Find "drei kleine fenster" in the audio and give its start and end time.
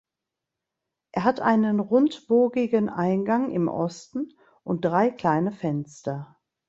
4.83-6.37